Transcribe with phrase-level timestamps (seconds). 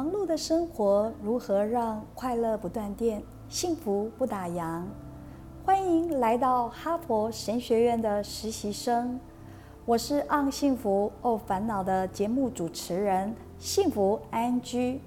[0.00, 4.82] 忙碌的生活如何让快乐不断电，幸福不打烊？
[5.62, 9.20] 欢迎来到哈佛神学院的实习生，
[9.84, 14.98] 我是《on 幸福哦烦恼》的节目主持人，幸福安居。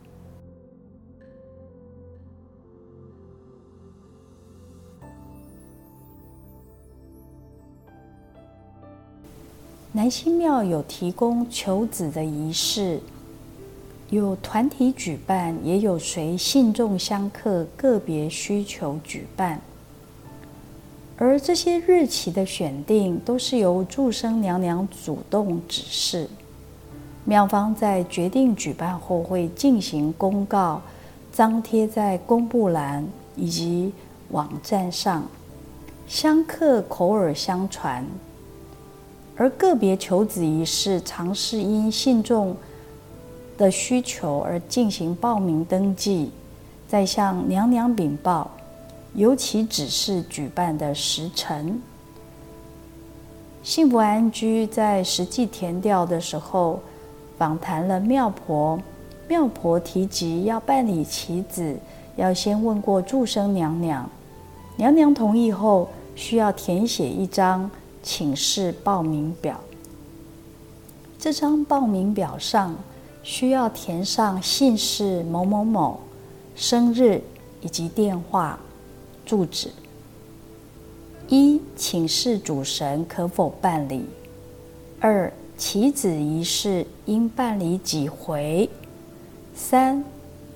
[9.91, 12.99] 南星庙有提供求子的仪式，
[14.13, 19.59] 有团体举办，也有随信众相克个别需求举办。
[21.17, 26.30] 而这些日期的选定，都是由祝生娘娘主动指示。
[27.26, 30.82] 庙方在决定举办后，会进行公告，
[31.32, 33.93] 张贴在公布栏以及
[34.30, 35.23] 网站上，
[36.07, 38.05] 香客口耳相传。
[39.35, 42.55] 而个别求子仪式，常是因信众
[43.57, 46.32] 的需求而进行报名登记，
[46.87, 48.49] 再向娘娘禀报，
[49.13, 51.81] 由其指示举办的时辰。
[53.62, 56.79] 幸福安居在实际填调的时候，
[57.37, 58.79] 访谈了庙婆，
[59.27, 61.77] 庙婆提及要办理棋子，
[62.15, 64.09] 要先问过祝生娘娘，
[64.75, 67.69] 娘娘同意后，需要填写一张。
[68.06, 69.57] 请示报名表，
[71.18, 72.75] 这张报名表上
[73.24, 76.00] 需要填上姓氏某某某、
[76.56, 77.22] 生日
[77.62, 78.59] 以及电话、
[79.25, 79.69] 住址。
[81.30, 84.02] 一、请示主神可否办理；
[85.00, 88.68] 二、起子仪式应办理几回；
[89.56, 90.03] 三、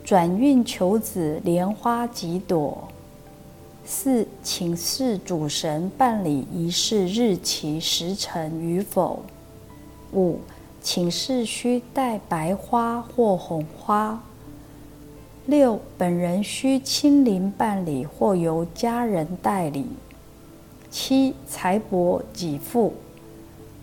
[0.04, 2.86] 转运求子莲花几朵。
[3.86, 9.24] 四，请示主神办理仪式日期时辰与否。
[10.12, 10.40] 五，
[10.82, 14.22] 请示需带白花或红花。
[15.46, 19.86] 六，本人需亲临办理或由家人代理。
[20.90, 22.94] 七，财帛几副。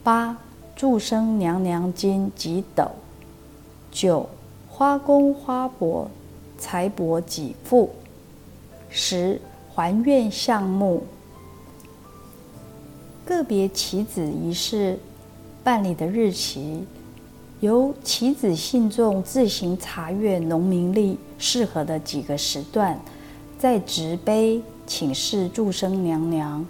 [0.03, 0.39] 八，
[0.75, 2.91] 祝生娘娘金几斗。
[3.91, 4.29] 九，
[4.69, 6.07] 花公花帛
[6.59, 7.91] 财帛几副。
[8.89, 9.41] 十。
[9.77, 11.03] 还愿项目，
[13.25, 15.01] 个别棋子仪式
[15.65, 16.85] 办理的日期，
[17.61, 23.01] 由棋子信众自行查阅农民历适合的几个时段，
[23.59, 26.65] 再执碑请示祝生娘娘。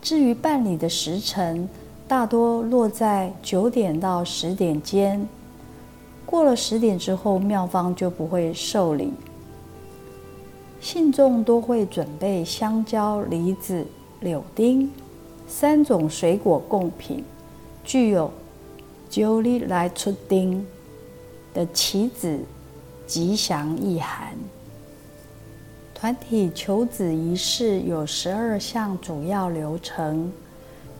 [0.00, 1.68] 至于办理的时辰，
[2.08, 5.28] 大多落在九点到十点间。
[6.24, 9.12] 过了十点之后，庙方就不会受理。
[10.80, 13.86] 信众都会准备香蕉、梨子、
[14.20, 14.90] 柳丁
[15.46, 17.22] 三种水果贡品，
[17.84, 18.32] 具有
[19.08, 20.66] “九里来出丁”
[21.54, 22.40] 的棋子
[23.06, 24.36] 吉祥意涵。
[25.94, 30.32] 团体求子仪式有十二项主要流程：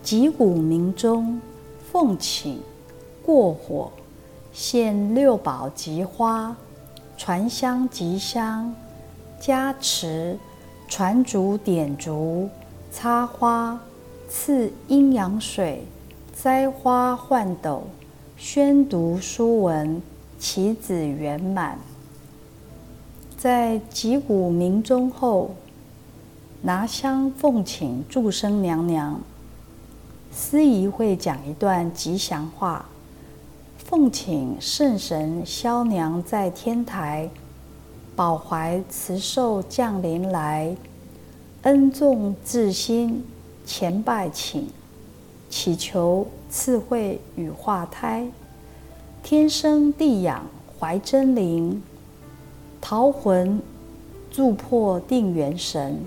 [0.03, 1.41] 击鼓鸣钟、
[1.91, 2.61] 奉请、
[3.25, 3.91] 过火、
[4.53, 6.57] 献六宝及花、
[7.17, 8.75] 传香吉香。
[9.45, 10.39] 加持、
[10.89, 12.49] 传烛、点烛、
[12.91, 13.79] 插花、
[14.27, 15.85] 赐阴阳水、
[16.35, 17.85] 栽花换斗、
[18.37, 20.03] 宣读书文，
[20.39, 21.79] 其子圆满。
[23.39, 25.55] 在击鼓鸣钟后，
[26.61, 29.19] 拿香奉请祝生娘娘。
[30.31, 32.85] 司仪会讲一段吉祥话，
[33.79, 37.31] 奉请圣神萧娘在天台。
[38.17, 40.77] 保怀慈寿降临来，
[41.63, 43.25] 恩重至心
[43.65, 44.69] 前拜请，
[45.57, 48.27] 祈求赐慧与化胎，
[49.23, 50.45] 天生地养
[50.77, 51.81] 怀真灵，
[52.81, 53.63] 桃魂
[54.33, 56.05] 助破定元神，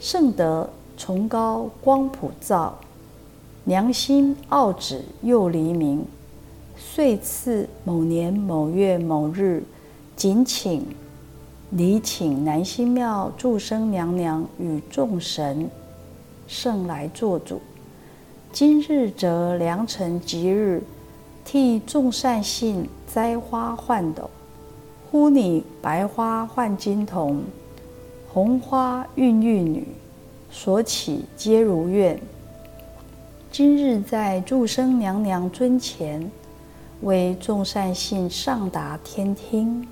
[0.00, 2.78] 圣德崇高光普照，
[3.66, 6.02] 良心傲指又黎明，
[6.74, 9.62] 岁次某年某月某日，
[10.16, 10.82] 谨请。
[11.68, 15.68] 礼请南星庙祝生娘娘与众神
[16.48, 17.60] 圣来做主。
[18.58, 20.82] 今日则良辰吉日，
[21.44, 24.30] 替众善信栽花换斗，
[25.10, 27.42] 呼你白花换金童，
[28.32, 29.86] 红花孕育女，
[30.50, 32.18] 所起皆如愿。
[33.52, 36.30] 今日在祝生娘娘尊前，
[37.02, 39.86] 为众善信上达天听。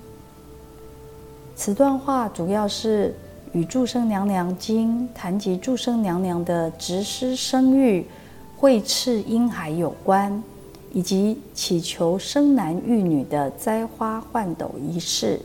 [1.55, 3.13] 此段话主要是
[3.51, 8.03] 与祝生娘娘经谈及祝生娘娘的执师生育、
[8.57, 10.43] 会赐婴孩有关，
[10.93, 15.39] 以及祈求生男育女的栽花换斗仪式。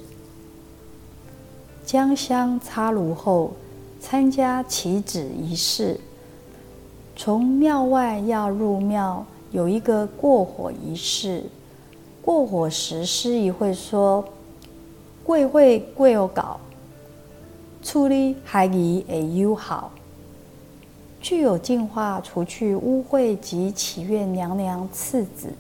[1.84, 3.52] 将香插炉后，
[4.00, 5.98] 参加起止仪式。
[7.16, 11.42] 从庙外要入庙，有一个过火仪式。
[12.22, 14.24] 过火时，司仪会说
[15.24, 16.60] ：“贵会贵有搞，
[17.82, 19.90] 处理还宜而友好。”
[21.20, 25.52] 具有净化、除去污秽及祈愿娘娘赐子。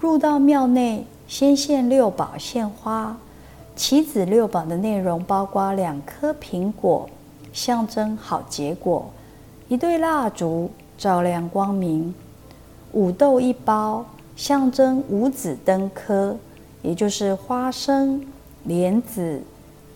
[0.00, 3.16] 入到庙内，先献六宝献花。
[3.76, 7.08] 祈子六宝的内容包括两颗苹果，
[7.52, 9.10] 象征好结果；
[9.68, 12.12] 一对蜡烛，照亮光明；
[12.92, 14.04] 五豆一包，
[14.36, 16.36] 象征五子登科，
[16.82, 18.26] 也就是花生、
[18.64, 19.40] 莲子、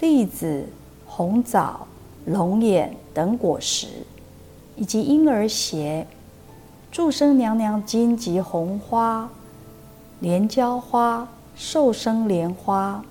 [0.01, 0.65] 栗子、
[1.05, 1.87] 红枣、
[2.25, 3.89] 龙眼等果实。
[4.77, 6.07] 以及婴儿鞋、
[6.91, 9.29] 祝生娘娘金及红花、
[10.21, 11.27] 莲椒花、
[11.57, 13.03] 寿生莲花，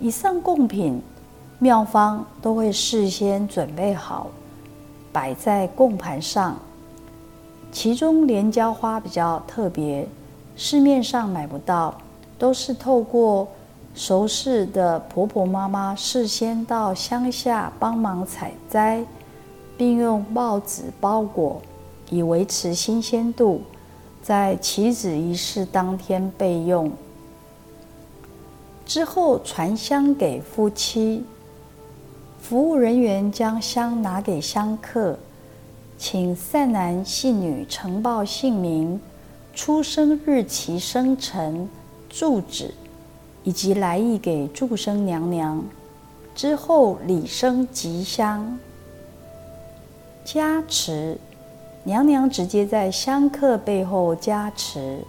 [0.00, 1.02] 以上贡品，
[1.58, 4.28] 妙方都会事先准备好，
[5.12, 6.56] 摆在供盘上。
[7.70, 10.06] 其中莲椒花比较特别，
[10.56, 11.94] 市面上买不到，
[12.38, 13.48] 都是透过
[13.94, 19.04] 熟识的婆婆妈妈事先到乡下帮忙采摘。
[19.76, 21.60] 并用报纸包裹，
[22.10, 23.62] 以维持新鲜度，
[24.22, 26.90] 在起子仪式当天备用。
[28.86, 31.24] 之后传香给夫妻，
[32.40, 35.18] 服务人员将香拿给香客，
[35.96, 39.00] 请善男信女呈报姓名、
[39.54, 41.68] 出生日期、生辰、
[42.08, 42.74] 住址
[43.42, 45.64] 以及来意给祝生娘娘。
[46.34, 48.58] 之后礼生吉香。
[50.24, 51.18] 加持，
[51.82, 55.00] 娘娘直接在香客背后加持。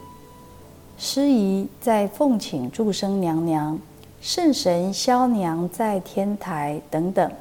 [0.98, 3.80] 司仪在奉请祝生娘娘，
[4.20, 7.32] 圣神萧娘在天台等等。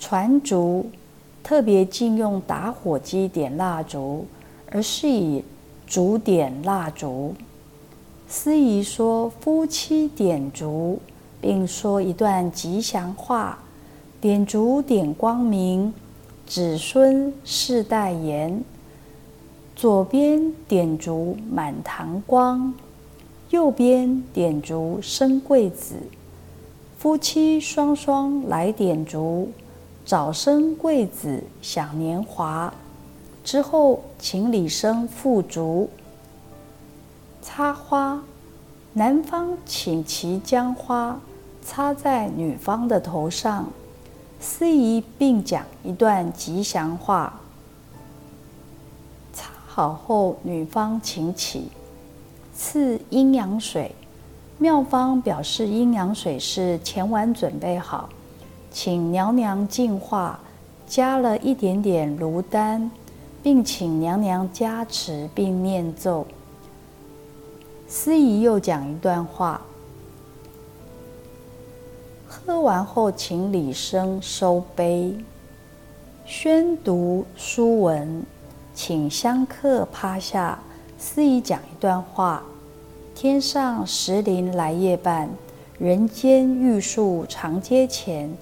[0.00, 0.90] 传烛，
[1.44, 4.26] 特别禁用打火机点蜡烛，
[4.68, 5.44] 而是以
[5.86, 7.34] 烛点蜡烛。
[8.26, 11.00] 司仪说夫妻点烛，
[11.40, 13.61] 并说一段吉祥话。
[14.22, 15.92] 点烛点光明，
[16.46, 18.62] 子孙世代延。
[19.74, 22.72] 左边点烛满堂光，
[23.50, 25.96] 右边点烛生贵子。
[26.96, 29.50] 夫妻双双来点烛，
[30.04, 32.72] 早生贵子享年华。
[33.42, 35.90] 之后请李生复烛。
[37.42, 38.22] 插花，
[38.92, 41.20] 男方请其将花
[41.66, 43.66] 插在女方的头上。
[44.42, 47.40] 司仪并讲一段吉祥话。
[49.32, 51.68] 插好后，女方请起，
[52.52, 53.94] 赐阴阳水。
[54.58, 58.08] 妙方表示阴阳水是前晚准备好，
[58.72, 60.40] 请娘娘净化，
[60.88, 62.90] 加了一点点芦丹，
[63.44, 66.26] 并请娘娘加持并念咒。
[67.86, 69.60] 司仪又讲一段话。
[72.32, 75.14] 喝完后，请李生收杯，
[76.24, 78.24] 宣读书文，
[78.72, 80.58] 请香客趴下，
[80.96, 82.42] 司仪讲一段话：
[83.14, 85.28] 天上石林来夜半，
[85.78, 88.34] 人间玉树长街前。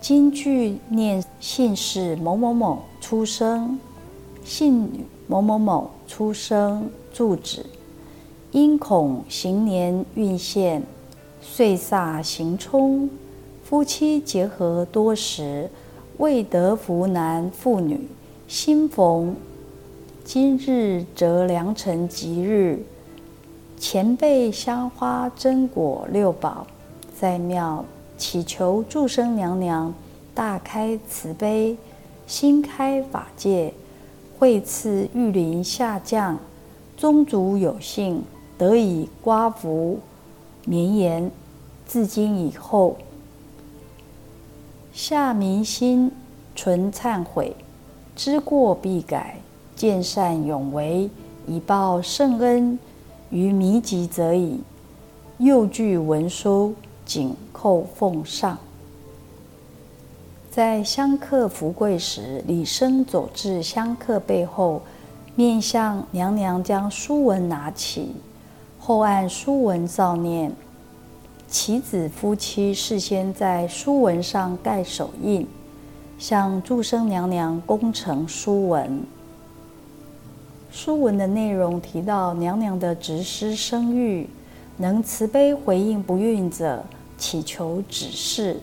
[0.00, 3.78] 京剧念姓氏某某某出生，
[4.42, 7.66] 姓某某某出生，住址，
[8.50, 10.82] 因恐行年运现。
[11.42, 13.10] 岁煞行冲，
[13.64, 15.68] 夫妻结合多时，
[16.18, 18.08] 未得福男妇女，
[18.46, 19.34] 新逢
[20.24, 22.78] 今日则良辰吉日，
[23.76, 26.64] 前辈香花真果六宝，
[27.18, 27.84] 在庙
[28.16, 29.92] 祈求祝生娘娘
[30.32, 31.76] 大开慈悲，
[32.26, 33.74] 新开法界，
[34.38, 36.38] 惠赐玉林下降，
[36.96, 38.22] 宗族有幸
[38.56, 39.98] 得以刮福。
[40.64, 41.30] 绵延，
[41.88, 42.96] 至今以后，
[44.92, 46.10] 下民心
[46.54, 47.56] 存忏悔，
[48.14, 49.38] 知过必改，
[49.74, 51.10] 见善永为，
[51.46, 52.78] 以报圣恩
[53.30, 54.60] 于弥吉则已。
[55.38, 58.56] 又具文书，紧扣奉上。
[60.50, 64.82] 在香客福贵时，李生走至香客背后，
[65.34, 68.10] 面向娘娘，将书文拿起。
[68.84, 70.50] 后按书文造念，
[71.46, 75.46] 其子夫妻事先在书文上盖手印，
[76.18, 79.04] 向祝生娘娘恭呈书文。
[80.72, 84.28] 书文的内容提到娘娘的直师生育，
[84.78, 86.84] 能慈悲回应不孕者
[87.16, 88.58] 祈求指示。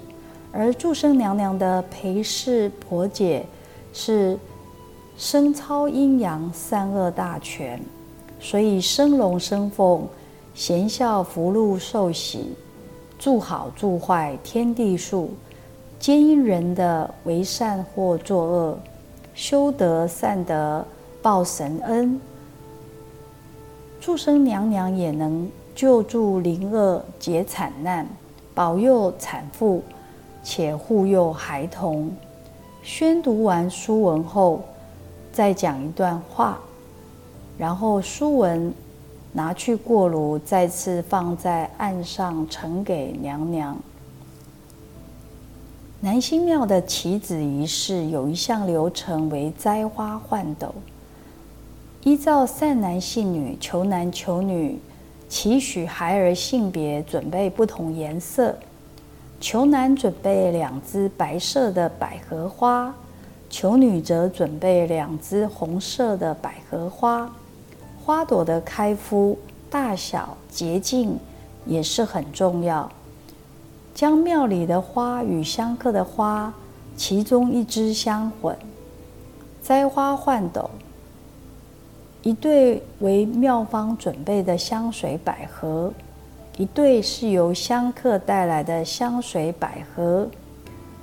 [0.51, 3.45] 而祝生娘娘的陪侍婆姐
[3.93, 4.37] 是
[5.17, 7.81] 生操阴阳三恶大权，
[8.39, 10.07] 所以生龙生凤、
[10.53, 12.53] 贤孝福禄寿喜、
[13.17, 15.29] 祝好祝坏天地数，
[15.99, 18.79] 皆因人的为善或作恶，
[19.35, 20.85] 修德善德
[21.21, 22.19] 报神恩。
[23.99, 28.07] 祝生娘娘也能救助灵厄解惨难，
[28.53, 29.83] 保佑产妇。
[30.41, 32.09] 且护佑孩童。
[32.81, 34.61] 宣读完书文后，
[35.33, 36.57] 再讲一段话，
[37.59, 38.73] 然后书文
[39.33, 43.77] 拿去过炉，再次放在案上呈给娘娘。
[45.99, 50.73] 南星庙的祈子仪式有一项流程为摘花换斗，
[52.05, 54.79] 依照善男信女、求男求女、
[55.27, 58.55] 期许孩儿性别，准备不同颜色。
[59.41, 62.95] 求男准备两支白色的百合花，
[63.49, 67.29] 求女则准备两支红色的百合花。
[68.09, 69.37] 花朵的开敷、
[69.69, 71.15] 大小、洁净
[71.63, 72.91] 也是很重要。
[73.93, 76.51] 将庙里的花与香客的花
[76.97, 78.57] 其中一支相混，
[79.61, 80.67] 摘花换斗。
[82.23, 85.93] 一对为庙方准备的香水百合。
[86.57, 90.27] 一对是由香客带来的香水百合，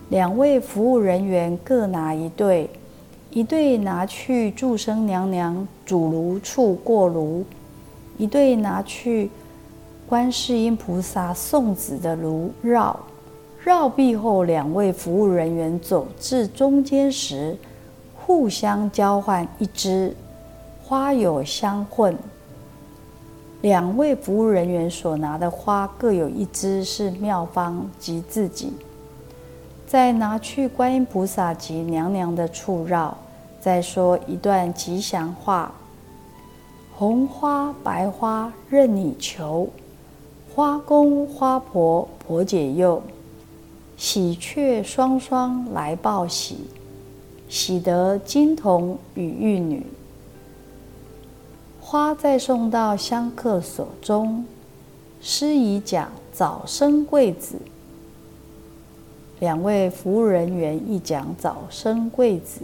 [0.08, 2.68] 两位服务人员各拿一对，
[3.36, 7.44] 一对拿去祝生娘娘主炉处过炉，
[8.16, 9.30] 一对拿去
[10.08, 12.98] 观世音菩萨送子的炉绕。
[13.62, 17.54] 绕毕后，两位服务人员走至中间时，
[18.14, 20.16] 互相交换一支
[20.82, 22.16] 花有相混。
[23.60, 28.72] 两位服务人员所拿的花各有一支，是妙方及自己。
[29.86, 33.16] 再拿去观音菩萨及娘娘的处绕，
[33.66, 35.74] 再说一段吉祥话：
[36.94, 39.68] 红花白花任你求，
[40.54, 43.02] 花公花婆婆解忧，
[43.96, 46.58] 喜鹊双双来报喜，
[47.48, 49.84] 喜得金童与玉女。
[51.80, 54.46] 花再送到香客手中，
[55.20, 57.56] 司仪讲早生贵子。
[59.40, 62.60] 两位服务人员一讲早生贵子，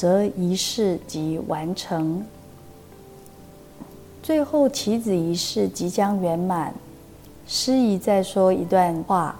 [0.00, 2.24] 则仪式即完成。
[4.22, 6.72] 最后棋子仪式即将圆满，
[7.48, 9.34] 司仪再说一段话，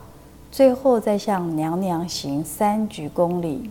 [0.50, 3.70] 最后再向娘娘行三鞠躬礼。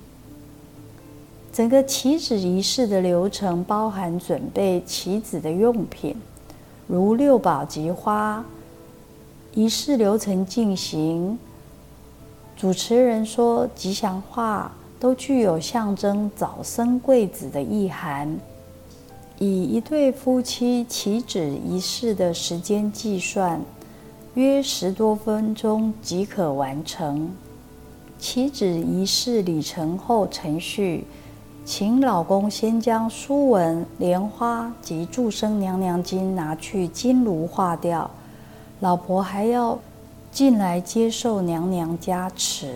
[1.51, 6.15] 整个棋子仪式的流程包含准备棋子的用品，
[6.88, 8.46] 如六宝及花。
[9.53, 11.38] 仪式流程进行，
[12.56, 18.37] 主持人说吉祥话，都具有象征早生贵子的意涵。
[19.39, 23.61] 以一对夫妻棋子仪式的时间计算，
[24.33, 27.29] 约十多分钟即可完成。
[28.17, 31.05] 棋子仪式礼成后程序。
[31.63, 38.09] 请老公先将书文、莲花及祝生娘娘经拿去金炉化掉，
[38.79, 39.77] 老婆还要
[40.31, 42.75] 进来接受娘娘加持。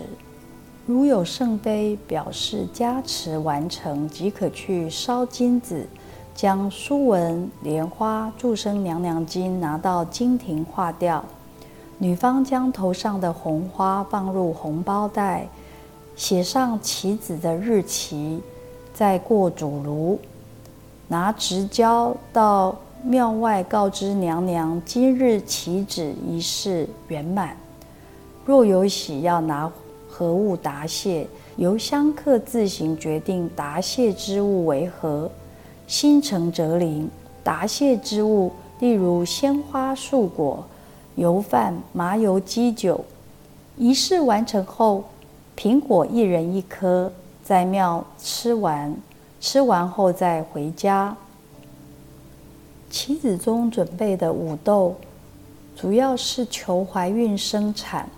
[0.84, 5.86] 如有圣杯表示加持完成，即可去烧金子，
[6.34, 11.24] 将书文、莲花、祝生娘娘经拿到金庭化掉。
[11.98, 15.46] 女方将头上的红花放入红包袋，
[16.16, 18.42] 写上棋子的日期。
[18.92, 20.18] 再过主炉，
[21.06, 27.56] 拿直交到庙外告知娘娘，今日棋子仪式圆满。
[28.44, 29.70] 若有喜要拿
[30.14, 31.26] 何物答谢，
[31.56, 35.30] 由香客自行决定答谢之物为何。
[35.86, 37.08] 心诚则灵。
[37.42, 40.62] 答谢之物，例如鲜花、素果、
[41.16, 43.02] 油饭、麻油鸡酒。
[43.78, 45.04] 仪式完成后，
[45.56, 47.10] 苹果一人一颗。
[47.42, 48.94] 在庙吃完，
[49.40, 51.16] 吃完后再回家。
[52.90, 54.94] 棋子中准备的五豆，
[55.74, 58.08] 主要是求怀孕生产，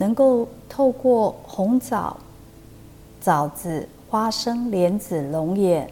[0.00, 2.16] 能够透过红枣、
[3.20, 5.90] 枣子、花生、莲子、龙眼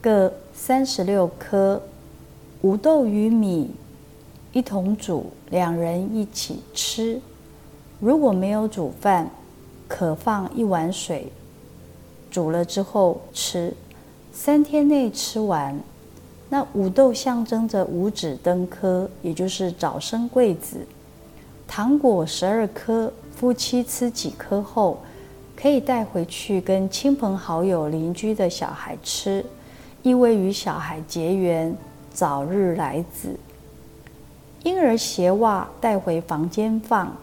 [0.00, 1.80] 各三十六颗，
[2.62, 3.70] 五豆与米
[4.52, 7.20] 一同煮，两人一起吃。
[8.00, 9.30] 如果没有煮饭，
[9.86, 11.30] 可放一碗水。
[12.32, 13.72] 煮了之后吃，
[14.32, 15.78] 三天内吃完。
[16.48, 20.84] 那五豆象征着五子登科，也就是早生贵子。
[21.66, 24.98] 糖果十二颗，夫妻吃几颗后，
[25.56, 29.46] 可以带回去跟亲朋好友、邻居的小孩吃，
[30.02, 31.72] 意味与小孩结缘，
[32.12, 33.38] 早日来子。
[34.64, 37.16] 婴儿鞋袜带回房间放，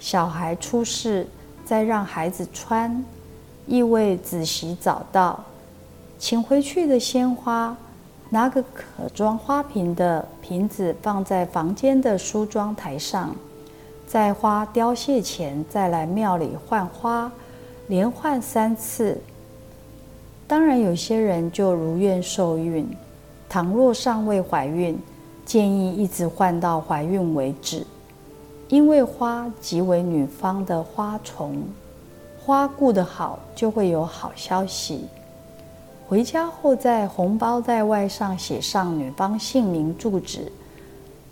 [0.00, 1.24] 小孩出世
[1.64, 3.04] 再让孩子穿，
[3.68, 5.44] 意味子媳早到。
[6.18, 7.76] 请回去的鲜花。
[8.30, 13.32] 拿个可装花瓶的瓶子放在房间的梳妆台上，
[14.14, 17.32] 在花凋谢前再来庙里换花，
[17.88, 19.20] 连换三次。
[20.46, 22.88] 当然，有些人就如愿受孕。
[23.48, 24.96] 倘若尚未怀孕，
[25.44, 27.84] 建议一直换到怀孕为止，
[28.68, 31.64] 因为花即为女方的花虫，
[32.38, 35.06] 花顾得好，就会有好消息。
[36.06, 40.52] 回家后，在红包袋外上写上女方姓名、住址、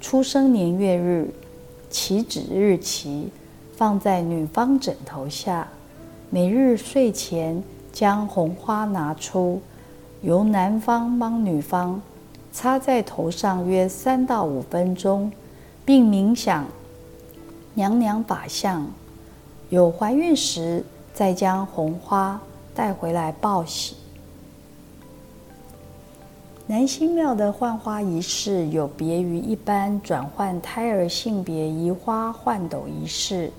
[0.01, 1.33] 出生年月日、
[1.93, 3.31] 起止日期，
[3.77, 5.69] 放在女方枕头下。
[6.31, 9.61] 每日睡前将红花拿出，
[10.23, 12.01] 由男方帮女方
[12.51, 15.31] 插在头上约三到五分钟，
[15.85, 16.65] 并冥想
[17.75, 18.87] 娘娘法相。
[19.69, 20.83] 有怀孕时，
[21.13, 22.41] 再将红花
[22.75, 23.97] 带回来报喜。
[26.73, 33.53] 南星庙的换花仪式有别于一般转换胎儿性别移花换斗仪式，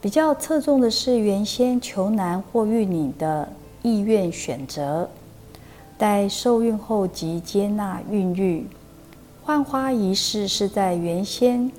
[0.00, 3.46] 比较侧重的是原先求男或育女的
[3.82, 5.10] 意愿选择，
[5.98, 8.66] 待受孕后即接纳孕育。
[9.42, 11.70] 换花仪式是在原先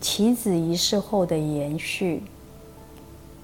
[0.00, 2.24] 起子仪式后的延续。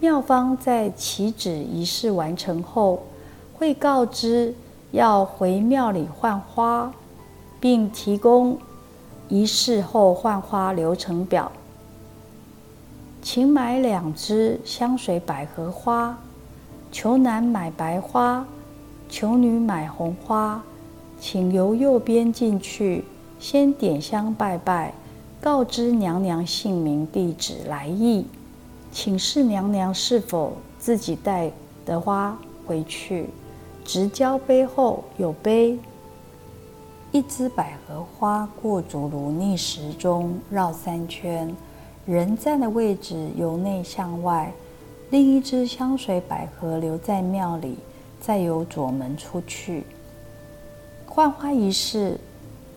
[0.00, 3.04] 庙方在起子仪式完成后，
[3.56, 4.52] 会告知。
[4.92, 6.92] 要回庙里换花，
[7.60, 8.58] 并提供
[9.28, 11.52] 仪式后换花流程表。
[13.22, 16.18] 请买两支香水百合花，
[16.90, 18.46] 求男买白花，
[19.08, 20.62] 求女买红花。
[21.20, 23.04] 请由右边进去，
[23.38, 24.94] 先点香拜拜，
[25.38, 28.26] 告知娘娘姓名、地址、来意，
[28.90, 31.52] 请示娘娘是否自己带
[31.84, 33.28] 的花回去。
[33.92, 35.76] 直交杯后有杯，
[37.10, 41.52] 一支百合花过竹炉逆时钟绕三圈，
[42.06, 44.46] 人站的位置由内向外；
[45.10, 47.78] 另一支香水百合留在庙里，
[48.20, 49.82] 再由左门出去。
[51.04, 52.16] 换花仪式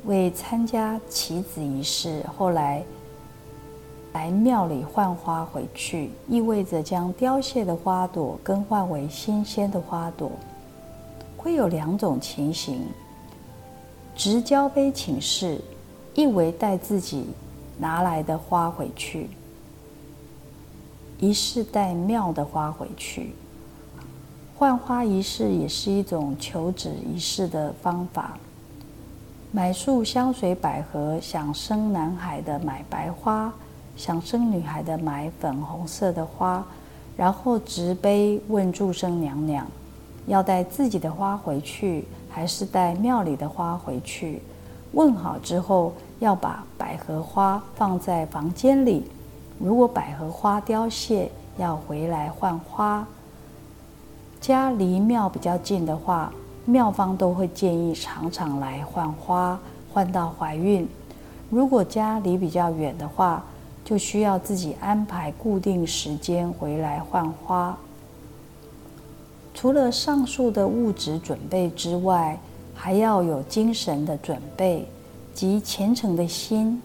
[0.06, 2.84] 为参加棋子仪式，后来
[4.14, 10.32] 来庙里换花回去，意味着将凋谢的花朵更换为新鲜的花朵。
[11.44, 12.88] 会有两种情形：
[14.16, 15.60] 直交杯请示，
[16.16, 17.26] 一为带自己
[17.78, 19.28] 拿来的花回去；
[21.20, 23.34] 一是带庙的花回去。
[24.56, 28.38] 换花仪式也是一种求子仪式的方法。
[29.52, 33.54] 买束香水百合，想生男孩的买白花，
[33.98, 36.66] 想生女孩的买粉红色的花，
[37.18, 39.68] 然后执杯问祝生娘娘。
[40.26, 44.42] 要带自己的花回去，还是带庙里的花回去？
[44.94, 49.04] 问好之后，要把百合花放在房间里。
[49.60, 53.06] 如果百合花凋谢，要回来换花。
[54.40, 56.32] 家离庙比较近的话，
[56.66, 59.60] 庙方都会建议常常来换花，
[59.94, 60.88] 换到怀孕。
[61.50, 63.44] 如果家离比较远的话，
[63.86, 67.78] 就需要自己安排固定时间回来换花。
[69.54, 72.38] 除了上述的物质准备之外，
[72.74, 74.86] 还要有精神的准备
[75.34, 76.82] 及虔诚的心。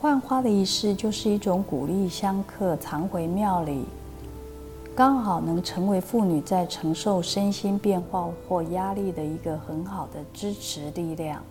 [0.00, 3.84] 换花的仪式就是一种鼓励香客常回庙里，
[4.94, 11.42] 刚好能成为妇女在承受身心变化或压力的一个很好的支持力量。